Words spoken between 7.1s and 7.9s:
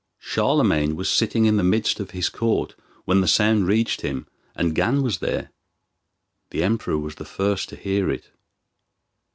the first to